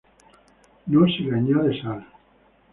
[0.87, 2.03] No se le añade sal.